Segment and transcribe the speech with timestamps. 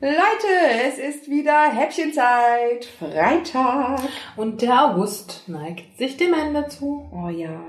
[0.00, 0.46] Leute,
[0.86, 4.00] es ist wieder Häppchenzeit, Freitag.
[4.36, 7.10] Und der August neigt sich dem Ende zu.
[7.12, 7.60] Oh ja.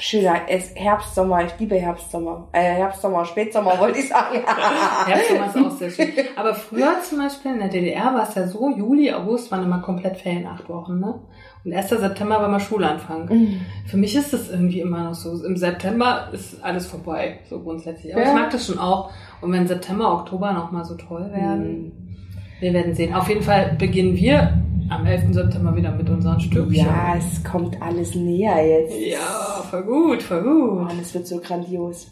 [0.00, 2.48] Schöner, es Herbst, Sommer, ich liebe Herbst, Sommer.
[2.52, 4.42] Äh, Herbst, Sommer, Spätsommer wollte ich sagen.
[5.06, 6.12] Herbst, Sommer ist auch sehr schön.
[6.36, 9.82] Aber früher zum Beispiel in der DDR war es ja so, Juli, August waren immer
[9.82, 11.20] komplett Ferien, acht Wochen, ne?
[11.64, 11.88] Und 1.
[11.88, 13.26] September war mal Schulanfang.
[13.26, 13.60] Mhm.
[13.86, 15.42] Für mich ist das irgendwie immer noch so.
[15.44, 18.14] Im September ist alles vorbei, so grundsätzlich.
[18.14, 18.28] Aber Ja.
[18.30, 19.10] ich mag das schon auch.
[19.40, 21.92] Und wenn September, Oktober nochmal so toll werden,
[22.60, 23.14] wir werden sehen.
[23.14, 24.58] Auf jeden Fall beginnen wir
[24.90, 25.32] am 11.
[25.32, 26.74] September wieder mit unseren Stückchen.
[26.74, 28.94] Ja, es kommt alles näher jetzt.
[29.00, 30.92] Ja, voll gut, voll Oh, gut.
[31.00, 32.08] das wird so grandios.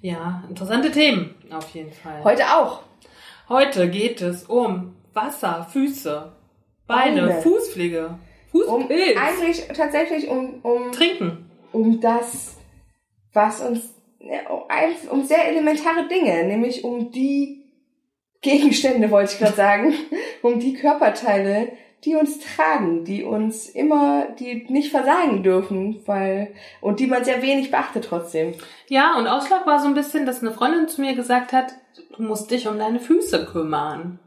[0.00, 2.22] Ja, interessante Themen auf jeden Fall.
[2.22, 2.82] Heute auch.
[3.48, 6.32] Heute geht es um Wasser, Füße,
[6.86, 7.42] Beine, Beine.
[7.42, 8.10] Fußpflege,
[8.52, 11.50] Um, Fußpilz, eigentlich tatsächlich um, um, Trinken.
[11.72, 12.56] um das,
[13.32, 17.62] was uns, um um sehr elementare Dinge, nämlich um die
[18.40, 19.94] Gegenstände, wollte ich gerade sagen,
[20.42, 21.72] um die Körperteile,
[22.04, 27.42] die uns tragen, die uns immer, die nicht versagen dürfen, weil, und die man sehr
[27.42, 28.54] wenig beachtet trotzdem.
[28.88, 31.72] Ja, und Ausschlag war so ein bisschen, dass eine Freundin zu mir gesagt hat,
[32.16, 34.18] du musst dich um deine Füße kümmern.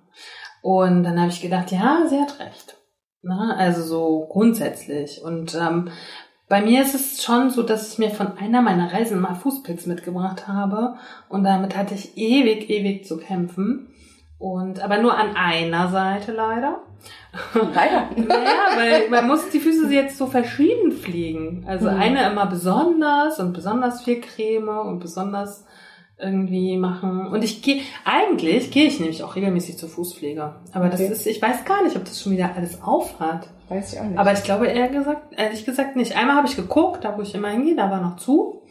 [0.61, 2.77] Und dann habe ich gedacht, ja, sie hat recht.
[3.25, 5.21] Na, also so grundsätzlich.
[5.23, 5.89] Und ähm,
[6.47, 9.87] bei mir ist es schon so, dass ich mir von einer meiner Reisen mal Fußpilz
[9.87, 10.95] mitgebracht habe.
[11.27, 13.87] Und damit hatte ich ewig, ewig zu kämpfen.
[14.37, 16.81] Und aber nur an einer Seite leider.
[17.53, 18.09] Leider.
[18.15, 21.63] Naja, weil man muss die Füße jetzt so verschieden pflegen.
[21.67, 21.99] Also Mhm.
[21.99, 25.65] eine immer besonders und besonders viel Creme und besonders
[26.17, 27.27] irgendwie machen.
[27.27, 30.55] Und ich gehe, eigentlich gehe ich nämlich auch regelmäßig zur Fußpflege.
[30.73, 31.11] Aber das Okay.
[31.11, 33.49] ist, ich weiß gar nicht, ob das schon wieder alles aufhat.
[33.67, 34.17] Weiß ich auch nicht.
[34.17, 36.15] Aber ich glaube eher gesagt, ehrlich gesagt nicht.
[36.15, 38.61] Einmal habe ich geguckt, da wo ich immer hingehe, da war noch zu.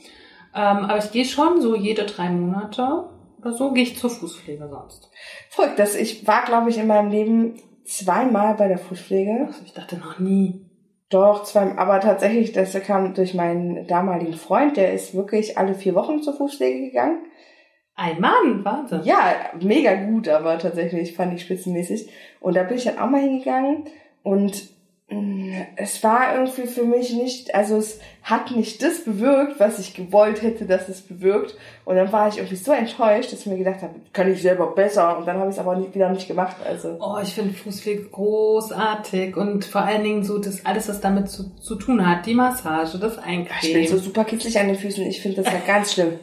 [0.54, 3.09] Ähm, aber ich gehe schon so jede drei Monate
[3.41, 5.10] oder so gehe ich zur Fußpflege sonst.
[5.50, 9.47] Verrückt, dass ich war, glaube ich, in meinem Leben zweimal bei der Fußpflege.
[9.49, 10.65] Also ich dachte noch nie.
[11.10, 15.94] Doch, zweimal, aber tatsächlich, das kam durch meinen damaligen Freund, der ist wirklich alle vier
[15.94, 17.19] Wochen zur Fußpflege gegangen.
[17.97, 19.03] Ein Mann, Wahnsinn.
[19.05, 22.09] Ja, mega gut, aber tatsächlich fand ich spitzenmäßig.
[22.41, 23.84] Und da bin ich dann auch mal hingegangen
[24.25, 24.65] und
[25.10, 29.94] mh, es war irgendwie für mich nicht, also es hat nicht das bewirkt, was ich
[29.94, 31.54] gewollt hätte, dass es bewirkt.
[31.84, 34.75] Und dann war ich irgendwie so enttäuscht, dass ich mir gedacht habe, kann ich selber
[34.75, 35.16] besser.
[35.16, 36.56] Und dann habe ich es aber nicht, wieder nicht gemacht.
[36.66, 41.28] Also Oh, ich finde Fußpflege großartig und vor allen Dingen so das alles, was damit
[41.31, 42.27] zu, zu tun hat.
[42.27, 43.87] Die Massage, das ich bin Eincremen.
[43.87, 45.06] so super kitzlig an den Füßen.
[45.06, 46.19] Ich finde das ja ganz schlimm.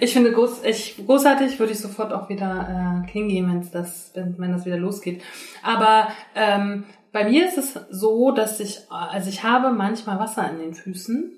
[0.00, 4.38] Ich finde groß, ich, großartig, würde ich sofort auch wieder äh, hingehen, wenn's das, wenn,
[4.38, 5.22] wenn das wieder losgeht.
[5.62, 10.58] Aber ähm, bei mir ist es so, dass ich, also ich habe manchmal Wasser in
[10.58, 11.32] den Füßen.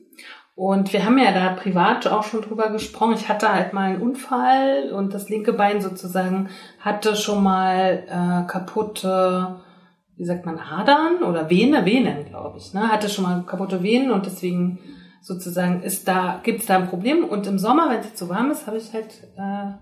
[0.58, 3.14] Und wir haben ja da privat auch schon drüber gesprochen.
[3.14, 6.48] Ich hatte halt mal einen Unfall und das linke Bein sozusagen
[6.80, 9.60] hatte schon mal äh, kaputte,
[10.16, 12.88] wie sagt man, Adern oder Vene, Venen, glaube ich, ne?
[12.88, 14.80] Hatte schon mal kaputte Venen und deswegen
[15.20, 17.24] sozusagen ist da, gibt's da ein Problem.
[17.24, 19.72] Und im Sommer, wenn es so warm ist, habe ich halt äh,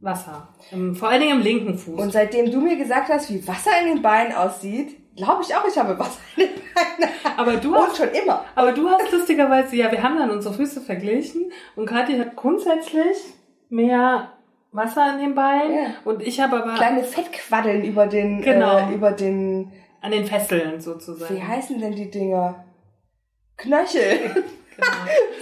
[0.00, 0.48] Wasser.
[0.70, 2.00] Im, vor allen Dingen im linken Fuß.
[2.00, 5.64] Und seitdem du mir gesagt hast, wie Wasser in den Beinen aussieht, glaube ich auch,
[5.66, 7.14] ich habe Wasser in den Beinen.
[7.36, 8.44] aber du Und hast, schon immer.
[8.54, 13.16] aber du hast lustigerweise, ja, wir haben dann unsere Füße verglichen und Kathi hat grundsätzlich
[13.68, 14.32] mehr
[14.70, 15.86] Wasser in den Beinen Ja.
[16.04, 18.88] und ich habe aber Kleine Fettquaddeln über den, Genau.
[18.88, 21.34] äh, über den, an den Fesseln sozusagen.
[21.34, 22.64] wie heißen denn die Dinger?
[23.58, 24.44] Knöchel.
[24.78, 24.86] Genau.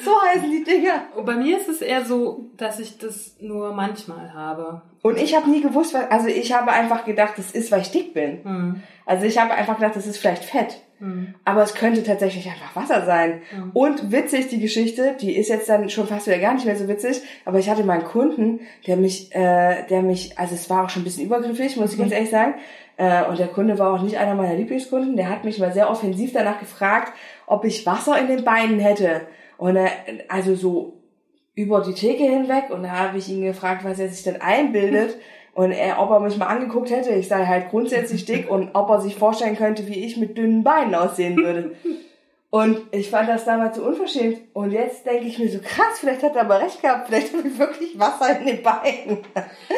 [0.02, 1.02] so heißen die Dinger.
[1.14, 4.80] Und bei mir ist es eher so, dass ich das nur manchmal habe.
[5.02, 7.90] Und ich habe nie gewusst, was, also ich habe einfach gedacht, das ist, weil ich
[7.90, 8.42] dick bin.
[8.42, 8.82] Hm.
[9.04, 10.80] Also ich habe einfach gedacht, das ist vielleicht Fett.
[11.00, 11.34] Hm.
[11.44, 13.42] Aber es könnte tatsächlich einfach Wasser sein.
[13.52, 13.68] Ja.
[13.74, 16.88] Und witzig, die Geschichte, die ist jetzt dann schon fast wieder gar nicht mehr so
[16.88, 20.84] witzig, aber ich hatte mal einen Kunden, der mich, äh, der mich, also es war
[20.84, 22.54] auch schon ein bisschen übergriffig, muss ich ganz ehrlich sagen,
[22.96, 25.90] äh, und der Kunde war auch nicht einer meiner Lieblingskunden, der hat mich mal sehr
[25.90, 27.12] offensiv danach gefragt,
[27.46, 29.22] ob ich Wasser in den Beinen hätte.
[29.58, 29.90] Und er,
[30.28, 30.94] also so
[31.54, 35.16] über die Theke hinweg und da habe ich ihn gefragt, was er sich denn einbildet.
[35.54, 38.90] Und er, ob er mich mal angeguckt hätte, ich sei halt grundsätzlich dick und ob
[38.90, 41.70] er sich vorstellen könnte, wie ich mit dünnen Beinen aussehen würde.
[42.56, 44.38] Und ich fand das damals so unverschämt.
[44.54, 47.06] Und jetzt denke ich mir so, krass, vielleicht hat er aber recht gehabt.
[47.06, 49.18] Vielleicht habe ich wirklich Wasser in den Beinen.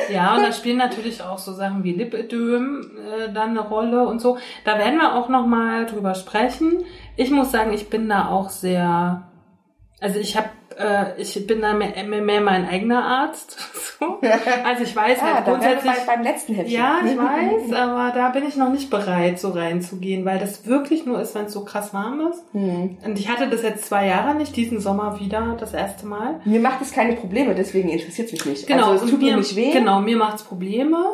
[0.09, 4.21] Ja, und da spielen natürlich auch so Sachen wie Lipödem äh, dann eine Rolle und
[4.21, 4.39] so.
[4.65, 6.85] Da werden wir auch nochmal drüber sprechen.
[7.17, 9.29] Ich muss sagen, ich bin da auch sehr,
[10.01, 10.49] also ich habe
[10.79, 13.59] äh, ich bin da mehr, mehr mein eigener Arzt.
[13.99, 14.21] So.
[14.65, 15.93] Also ich weiß halt ah, wir grundsätzlich.
[15.93, 16.73] bei- beim letzten Häppchen.
[16.73, 21.05] Ja, ich weiß, aber da bin ich noch nicht bereit, so reinzugehen, weil das wirklich
[21.05, 22.45] nur ist, wenn es so krass warm ist.
[22.53, 22.97] Hm.
[23.05, 26.41] Und ich hatte das jetzt zwei Jahre nicht, diesen Sommer wieder das erste Mal.
[26.45, 28.67] Mir macht es keine Probleme, deswegen interessiert es mich nicht.
[28.69, 29.73] Genau, also es tut mir nicht weh.
[29.73, 31.05] Genau, mir macht's Probleme.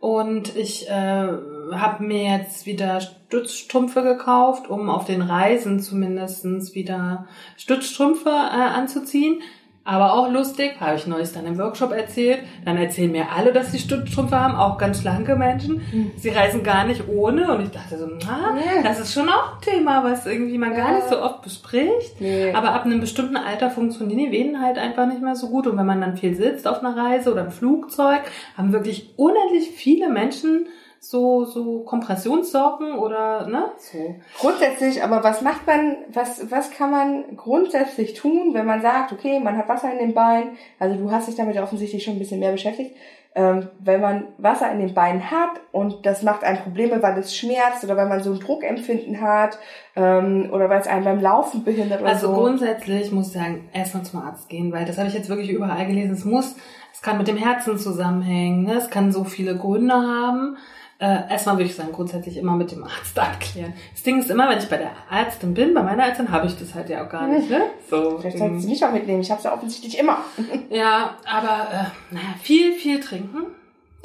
[0.00, 1.28] Und ich äh,
[1.72, 7.26] habe mir jetzt wieder Stützstrümpfe gekauft, um auf den Reisen zumindestens wieder
[7.56, 9.40] Stützstrümpfe äh, anzuziehen.
[9.82, 12.40] Aber auch lustig, habe ich neulich dann im Workshop erzählt.
[12.66, 15.80] Dann erzählen mir alle, dass sie Stützstrümpfe haben, auch ganz schlanke Menschen.
[15.90, 16.10] Hm.
[16.16, 17.50] Sie reisen gar nicht ohne.
[17.52, 18.82] Und ich dachte so, na, Ja.
[18.82, 20.96] das ist schon auch ein Thema, was irgendwie man gar Ja.
[20.96, 22.20] nicht so oft bespricht.
[22.20, 22.52] Nee.
[22.52, 25.66] Aber ab einem bestimmten Alter funktionieren die Venen halt einfach nicht mehr so gut.
[25.66, 28.20] Und wenn man dann viel sitzt auf einer Reise oder im Flugzeug,
[28.58, 30.66] haben wirklich unendlich viele Menschen
[31.02, 33.70] so, so Kompressionssocken oder, ne?
[33.78, 34.14] So.
[34.38, 39.40] Grundsätzlich, aber was macht man, was, was kann man grundsätzlich tun, wenn man sagt, okay,
[39.40, 42.38] man hat Wasser in den Beinen, also du hast dich damit offensichtlich schon ein bisschen
[42.38, 42.94] mehr beschäftigt,
[43.34, 47.34] ähm, wenn man Wasser in den Beinen hat und das macht einem Probleme, weil es
[47.34, 49.58] schmerzt oder weil man so ein Druckempfinden hat
[49.96, 52.34] ähm, oder weil es einen beim Laufen behindert oder Also so.
[52.34, 55.86] grundsätzlich muss ich sagen, erstmal zum Arzt gehen, weil das habe ich jetzt wirklich überall
[55.86, 56.12] gelesen.
[56.12, 56.56] Es muss,
[56.92, 58.74] es kann mit dem Herzen zusammenhängen, ne?
[58.74, 60.56] es kann so viele Gründe haben.
[61.00, 63.72] Äh, erstmal würde ich sagen, grundsätzlich immer mit dem Arzt abklären.
[63.94, 66.56] Das Ding ist immer, wenn ich bei der Ärztin bin, bei meiner Ärztin habe ich
[66.58, 67.62] das halt ja auch gar nicht, ne?
[67.90, 68.18] So.
[68.18, 70.18] Vielleicht sollst du mich auch mitnehmen, ich habe es ja offensichtlich immer.
[70.70, 73.46] Ja, aber äh, naja, viel, viel trinken.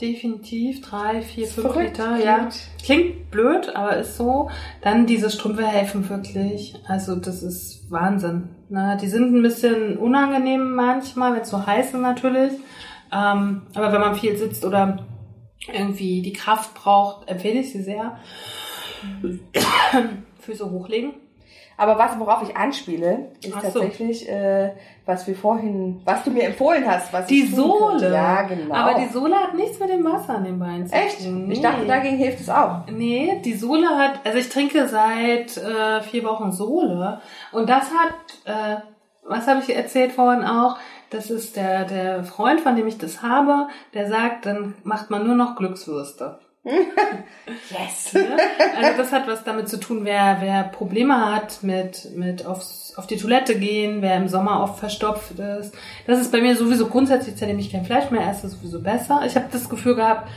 [0.01, 2.13] Definitiv drei, vier, fünf verrückt, Liter.
[2.15, 2.50] klingt- Ja,
[2.83, 4.50] klingt blöd, aber ist so.
[4.81, 6.75] Dann diese Strümpfe helfen wirklich.
[6.88, 8.50] Also das ist Wahnsinn.
[8.68, 8.97] Ne?
[9.01, 12.51] Die sind ein bisschen unangenehm manchmal, wenn es so heiß ist natürlich.
[13.13, 15.06] Ähm, aber wenn man viel sitzt oder
[15.74, 18.18] irgendwie die Kraft braucht, empfehle ich sie sehr.
[20.40, 21.14] Füße hochlegen.
[21.78, 23.60] Aber was, worauf ich anspiele, ist so.
[23.60, 24.72] tatsächlich, äh,
[25.06, 27.62] was wir vorhin, was du mir empfohlen hast, was Die ich könnte.
[27.68, 28.14] Sohle.
[28.14, 28.74] Ja, genau.
[28.74, 31.26] Aber die Sohle hat nichts mit dem Wasser an den Beinen zu Echt?
[31.26, 31.52] tun.
[31.52, 31.64] Ich Nee.
[31.64, 32.86] dachte, dagegen hilft es auch.
[32.90, 37.20] Nee, die Sohle hat, also ich trinke seit äh, vier Wochen Sohle
[37.52, 38.14] und das hat,
[38.46, 38.78] äh,
[39.28, 40.78] was habe ich erzählt vorhin auch,
[41.10, 45.25] das ist der, der Freund, von dem ich das habe, der sagt, dann macht man
[45.25, 46.40] nur noch Glückswürste.
[47.69, 48.13] Yes.
[48.13, 48.38] Ne?
[48.75, 53.06] Also das hat was damit zu tun, wer, wer Probleme hat mit, mit aufs, auf
[53.06, 55.75] die Toilette gehen, wer im Sommer oft verstopft ist.
[56.07, 59.22] Das ist bei mir sowieso grundsätzlich, seitdem ich kein Fleisch mehr esse, sowieso besser.
[59.25, 60.28] Ich habe das Gefühl gehabt,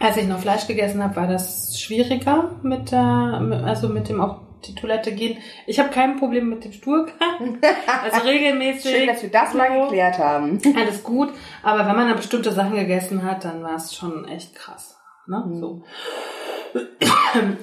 [0.00, 4.36] als ich noch Fleisch gegessen habe, war das schwieriger mit der, also mit dem auf
[4.66, 5.38] die Toilette gehen.
[5.66, 7.58] Ich habe kein Problem mit dem Stuhlgang.
[8.02, 8.90] Also regelmäßig.
[8.90, 9.82] Schön, dass wir das mal so.
[9.82, 10.60] geklärt haben.
[10.76, 11.30] Alles gut,
[11.62, 14.98] aber wenn man dann bestimmte Sachen gegessen hat, dann war es schon echt krass.
[15.26, 15.42] Ne?
[15.60, 15.82] So.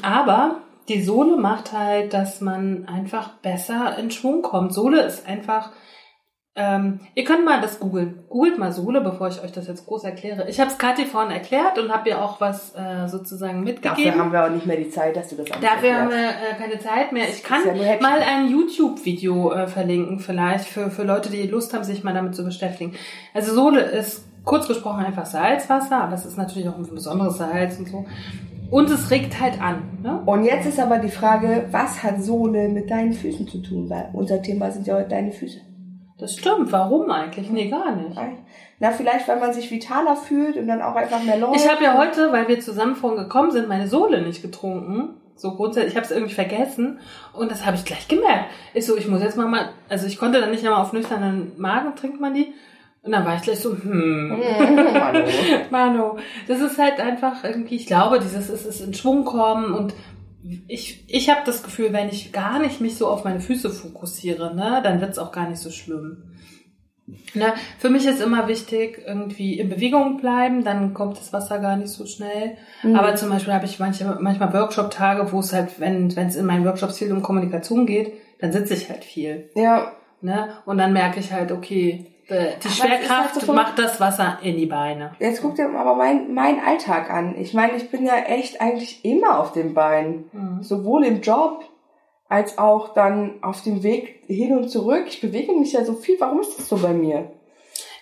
[0.01, 4.73] Aber die Sohle macht halt, dass man einfach besser in Schwung kommt.
[4.73, 5.71] Sohle ist einfach.
[6.53, 8.25] Ähm, ihr könnt mal das googeln.
[8.27, 10.49] Googelt mal Sohle, bevor ich euch das jetzt groß erkläre.
[10.49, 14.03] Ich habe es Kathi vorhin erklärt und habe ihr auch was äh, sozusagen mitgegeben.
[14.03, 16.17] Dafür haben wir auch nicht mehr die Zeit, dass du das alles Dafür haben wir
[16.17, 17.29] äh, keine Zeit mehr.
[17.29, 21.85] Ich kann ja mal ein YouTube-Video äh, verlinken, vielleicht für, für Leute, die Lust haben,
[21.85, 22.95] sich mal damit zu beschäftigen.
[23.33, 27.79] Also Sohle ist kurz gesprochen einfach Salzwasser, aber es ist natürlich auch ein besonderes Salz
[27.79, 28.05] und so.
[28.69, 29.99] Und es regt halt an.
[30.03, 30.21] Ne?
[30.25, 33.89] Und jetzt ist aber die Frage, was hat Sohle mit deinen Füßen zu tun?
[33.89, 35.59] Weil unser Thema sind ja heute deine Füße.
[36.21, 36.71] Das stimmt.
[36.71, 37.49] Warum eigentlich?
[37.49, 38.15] Nee, gar nicht.
[38.79, 41.55] Na, vielleicht, weil man sich vitaler fühlt und dann auch einfach mehr läuft.
[41.55, 45.15] Ich habe ja heute, weil wir zusammen vorhin gekommen sind, meine Sohle nicht getrunken.
[45.35, 46.99] So grundsätzlich, ich habe es irgendwie vergessen
[47.33, 48.51] und das habe ich gleich gemerkt.
[48.75, 51.53] Ich so, ich muss jetzt mal mal, also ich konnte dann nicht einmal auf nüchternen
[51.57, 52.53] Magen trinkt man die.
[53.01, 54.29] Und dann war ich gleich so, hm,
[54.91, 55.19] Manu.
[55.71, 59.95] Mano, das ist halt einfach irgendwie, ich glaube, dieses ist es in Schwung kommen und
[60.67, 64.55] ich, ich habe das Gefühl, wenn ich gar nicht mich so auf meine Füße fokussiere,
[64.55, 66.23] ne, dann wird's auch gar nicht so schlimm.
[67.33, 71.75] Ne, für mich ist immer wichtig, irgendwie in Bewegung bleiben, dann kommt das Wasser gar
[71.75, 72.57] nicht so schnell.
[72.95, 76.65] Aber zum Beispiel habe ich manche, manchmal Workshop-Tage, wo es halt, wenn es in meinen
[76.65, 79.49] Workshops viel um Kommunikation geht, dann sitze ich halt viel.
[79.55, 80.53] Ja, Ne?
[80.65, 84.39] Und dann merke ich halt, okay, die es ist Schwerkraft halt so macht das Wasser
[84.41, 85.11] in die Beine.
[85.19, 87.35] jetzt guck dir aber mein, mein Alltag an.
[87.37, 90.29] Ich meine, ich bin ja echt eigentlich immer auf den Beinen.
[90.31, 90.63] Mhm.
[90.63, 91.65] Sowohl im Job
[92.29, 95.03] als auch dann auf dem Weg hin und zurück.
[95.07, 96.15] Ich bewege mich ja so viel.
[96.19, 97.31] Warum ist das so bei mir?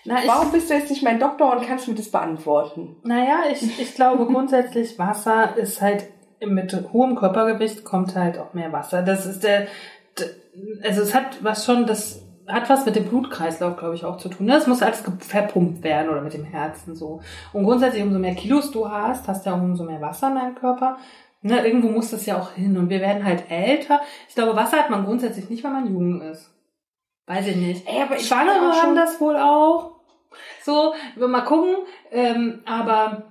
[0.04, 2.96] Na, ich, Warum bist du jetzt nicht mein Doktor und kannst mir das beantworten?
[3.02, 6.06] naja, ich, ich glaube grundsätzlich, Wasser ist halt
[6.40, 9.02] mit hohem Körpergewicht kommt halt auch mehr Wasser.
[9.02, 9.66] Das ist der,
[10.82, 14.28] also es hat was schon, das hat was mit dem Blutkreislauf, glaube ich, auch zu
[14.28, 14.46] tun.
[14.46, 14.56] Ne?
[14.56, 17.20] Es muss alles verpumpt werden oder mit dem Herzen so.
[17.52, 20.34] Und grundsätzlich, umso mehr Kilos du hast, hast du ja auch umso mehr Wasser in
[20.34, 20.98] deinem Körper.
[21.42, 21.64] Ne?
[21.64, 22.76] Irgendwo muss das ja auch hin.
[22.76, 24.00] Und wir werden halt älter.
[24.28, 26.52] Ich glaube, Wasser hat man grundsätzlich nicht, wenn man jung ist.
[27.26, 27.88] Weiß ich nicht.
[27.88, 29.92] Ey, aber ich Schwangere haben das wohl auch.
[30.62, 31.76] So, wir mal gucken.
[32.10, 33.24] Ähm, aber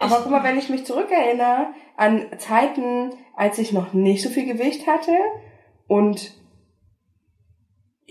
[0.00, 4.46] Aber guck mal, wenn ich mich zurückerinnere an Zeiten, als ich noch nicht so viel
[4.46, 5.12] Gewicht hatte
[5.86, 6.32] und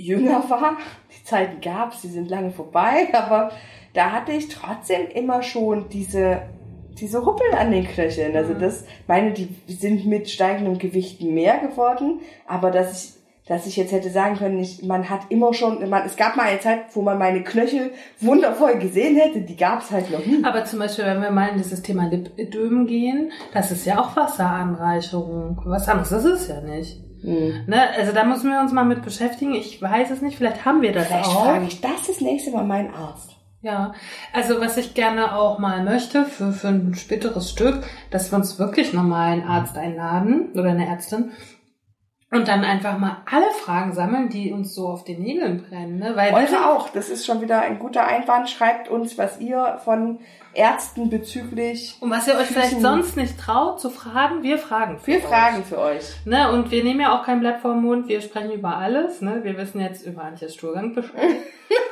[0.01, 0.77] jünger war,
[1.17, 3.51] die Zeiten gab's, die sind lange vorbei, aber
[3.93, 6.41] da hatte ich trotzdem immer schon diese
[6.99, 8.35] diese Ruppel an den Knöcheln.
[8.35, 8.59] Also Mhm.
[8.59, 13.91] das, meine, die sind mit steigendem Gewicht mehr geworden, aber dass ich dass ich jetzt
[13.91, 17.01] hätte sagen können, ich, man hat immer schon, man, es gab mal eine Zeit, wo
[17.01, 17.89] man meine Knöchel
[18.21, 20.43] wundervoll gesehen hätte, die gab's halt noch nie.
[20.43, 24.15] Aber zum Beispiel, wenn wir mal in dieses Thema Lipödem gehen, das ist ja auch
[24.15, 25.59] Wasseranreicherung.
[25.65, 27.01] Was anderes ist es ja nicht.
[27.21, 27.65] Hm.
[27.67, 27.89] Ne?
[27.97, 29.53] Also da müssen wir uns mal mit beschäftigen.
[29.53, 31.45] Ich weiß es nicht, vielleicht haben wir das Vielleicht auch.
[31.45, 33.35] frage ich das das nächste Mal meinen Arzt.
[33.61, 33.93] Ja,
[34.31, 38.57] also was ich gerne auch mal möchte für, für ein späteres Stück, dass wir uns
[38.57, 41.31] wirklich nochmal einen Arzt einladen oder eine Ärztin
[42.31, 45.97] und dann einfach mal alle Fragen sammeln, die uns so auf den Nägeln brennen.
[45.97, 46.11] Ne?
[46.15, 46.89] Weil Eure auch.
[46.89, 48.49] Das ist schon wieder ein guter Einwand.
[48.49, 50.19] Schreibt uns, was ihr von
[50.53, 51.95] Ärzten bezüglich.
[52.01, 54.99] und was ihr euch vielleicht sonst nicht traut zu fragen, wir fragen.
[54.99, 55.23] für Wir euch.
[55.23, 56.03] fragen für euch.
[56.25, 59.21] Ne, und wir nehmen ja auch kein Blatt vor den Mund, wir sprechen über alles.
[59.21, 59.39] Ne?
[59.43, 61.13] Wir wissen jetzt über Antjes Stuhlgang Bescheid,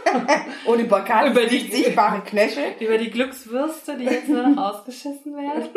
[0.66, 2.64] Und über Katis Über die- sichtbare Knöchel.
[2.80, 5.70] über die Glückswürste, die jetzt nur noch ausgeschissen werden.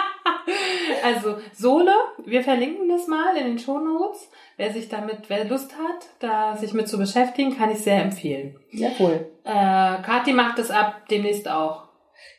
[1.04, 1.94] also Sohle,
[2.24, 4.30] wir verlinken das mal in den Shownotes.
[4.56, 8.56] Wer sich damit, wer Lust hat, da sich mit zu beschäftigen, kann ich sehr empfehlen.
[8.70, 9.28] Jawohl.
[9.44, 11.88] Äh, Kathi macht es ab demnächst auch.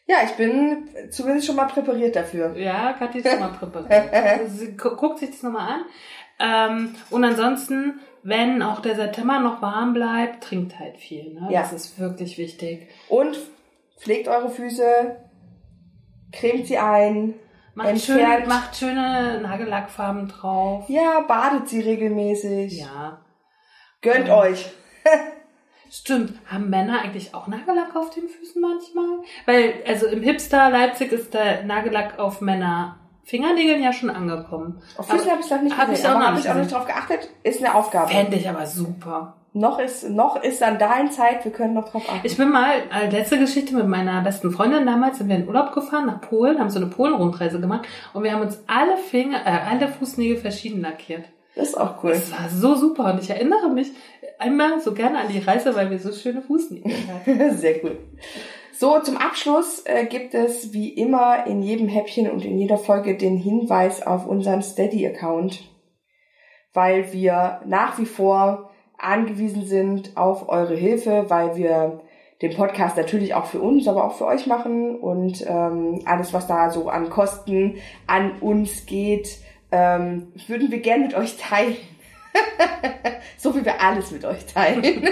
[0.06, 2.58] Ja, ich bin zumindest schon mal präpariert dafür.
[2.58, 4.14] Ja, Kathi ist schon mal präpariert.
[4.14, 5.86] Also sie gu guckt sich das nochmal an.
[6.40, 11.34] Ähm, und ansonsten, wenn auch der September noch warm bleibt, trinkt halt viel.
[11.34, 11.48] Ne?
[11.52, 11.62] Ja.
[11.62, 12.90] Das ist wirklich wichtig.
[13.08, 13.38] Und
[13.98, 15.18] pflegt eure Füße,
[16.34, 17.36] cremt sie ein.
[17.76, 20.86] Macht, schön, macht schöne Nagellackfarben drauf.
[20.90, 22.80] Ja, badet sie regelmäßig.
[22.80, 23.22] Ja.
[24.02, 24.38] Gönnt Ja.
[24.38, 24.72] euch.
[25.90, 26.34] Stimmt.
[26.46, 29.20] Haben Männer eigentlich auch Nagellack auf den Füßen manchmal?
[29.46, 34.82] Weil, also im Hipster Leipzig ist der Nagellack auf Männer Fingernägeln ja schon angekommen.
[34.98, 36.72] Auf Füßen habe ich noch nicht Hab gesehen, ich auch aber habe ich auch nicht
[36.72, 37.30] drauf geachtet.
[37.44, 38.12] Ist eine Aufgabe.
[38.12, 39.38] Fände ich aber super.
[39.56, 42.26] Noch ist, noch ist Sandalenzeit, wir können noch drauf achten.
[42.26, 45.74] Ich bin mal, äh, letzte Geschichte mit meiner besten Freundin damals, sind wir in Urlaub
[45.74, 49.70] gefahren nach Polen, haben so eine Polen-Rundreise gemacht und wir haben uns alle Finger, äh,
[49.70, 51.26] alle Fußnägel verschieden lackiert.
[51.56, 52.12] das ist auch cool.
[52.12, 53.92] Das war so super und ich erinnere mich
[54.40, 57.52] einmal so gerne an die Reise, weil wir so schöne Fußnägel hatten.
[57.58, 58.00] Sehr cool.
[58.72, 63.16] So, zum Abschluss äh, gibt es wie immer in jedem Häppchen und in jeder Folge
[63.16, 65.64] den Hinweis auf unseren Steady-Account,
[66.74, 68.72] weil wir nach wie vor
[69.04, 72.02] angewiesen sind auf eure Hilfe, weil wir
[72.42, 76.48] den Podcast natürlich auch für uns, aber auch für euch machen und ähm, alles, was
[76.48, 79.38] da so an Kosten an uns geht,
[79.72, 81.78] ähm, würden wir gern mit euch teilen.
[83.38, 84.84] so wie wir alles mit euch teilen.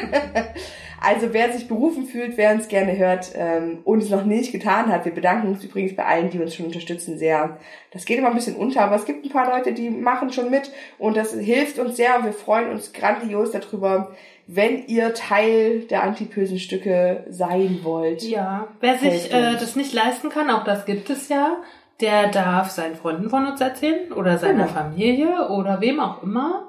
[1.04, 4.92] Also wer sich berufen fühlt, wer uns gerne hört ähm, und es noch nicht getan
[4.92, 7.58] hat, wir bedanken uns übrigens bei allen, die uns schon unterstützen, sehr.
[7.90, 10.52] Das geht immer ein bisschen unter, aber es gibt ein paar Leute, die machen schon
[10.52, 14.12] mit und das hilft uns sehr und wir freuen uns grandios darüber,
[14.46, 18.22] wenn ihr Teil der antipösen Stücke sein wollt.
[18.22, 21.58] Ja, wer sich äh, das nicht leisten kann, auch das gibt es ja,
[22.00, 24.80] der darf seinen Freunden von uns erzählen oder seiner Genau.
[24.80, 26.68] Familie oder wem auch immer.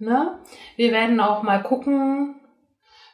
[0.00, 0.38] Ne?
[0.76, 2.34] Wir werden auch mal gucken.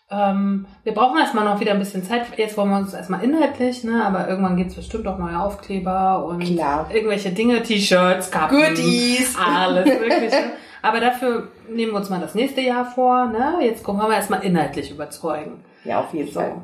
[0.08, 2.26] Ähm, wir brauchen erstmal noch wieder ein bisschen Zeit.
[2.38, 4.04] Jetzt wollen wir uns erstmal inhaltlich, ne?
[4.04, 6.88] aber irgendwann gibt's bestimmt auch neue Aufkleber und Klar.
[6.94, 9.36] irgendwelche Dinge, T-Shirts, Kappen, Goodies.
[9.36, 10.52] alles Mögliche.
[10.80, 13.26] aber dafür nehmen wir uns mal das nächste Jahr vor.
[13.26, 13.56] Ne?
[13.62, 15.64] Jetzt wollen wir erstmal inhaltlich überzeugen.
[15.84, 16.38] Ja, auf jeden So.
[16.38, 16.62] Fall.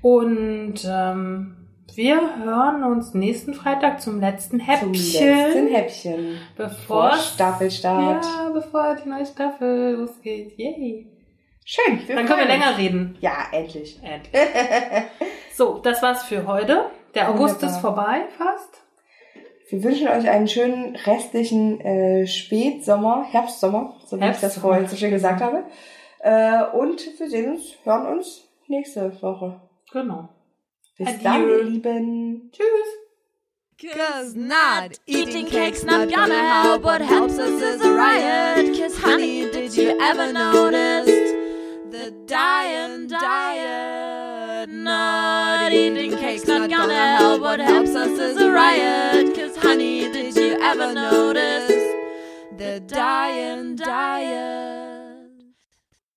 [0.00, 1.56] Und ähm,
[1.96, 4.94] wir hören uns nächsten Freitag zum letzten Häppchen.
[4.94, 6.38] Zum letzten Häppchen.
[6.56, 8.24] Bevor Vor Staffelstart.
[8.24, 10.58] Ja, bevor die neue Staffel losgeht.
[10.58, 11.10] Yay.
[11.64, 12.00] Schön.
[12.06, 13.16] Dann können wir länger reden.
[13.20, 13.98] Ja, endlich.
[14.02, 14.32] Endlich.
[15.54, 16.86] so, das war's für heute.
[17.14, 17.70] Der August Wunderbar.
[17.70, 18.82] ist vorbei fast.
[19.68, 24.96] Wir wünschen euch einen schönen restlichen äh, Spätsommer, Herbstsommer, so wie ich das vorhin so
[24.96, 25.64] schön gesagt habe.
[26.20, 29.60] Äh, und wir sehen uns, hören uns nächste Woche.
[29.92, 30.28] Genau.
[30.98, 31.22] Bis Adieu.
[31.22, 32.50] dann, ihr Lieben.
[32.52, 33.06] Tschüss.
[33.78, 36.82] Cause not eating cake's not gonna help.
[36.82, 38.74] What helps us is a riot.
[38.78, 41.06] Cause honey, did you ever notice
[41.90, 44.70] the dying diet?
[44.70, 47.42] Not eating cake's not gonna help.
[47.42, 49.34] What helps us is a riot.
[49.34, 51.68] Cause honey, did you ever notice
[52.56, 54.85] The Diet Diet.